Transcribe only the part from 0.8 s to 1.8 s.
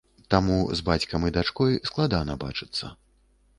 бацькам і дачкой